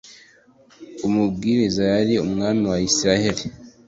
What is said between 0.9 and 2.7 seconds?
Umubwiriza yari umwami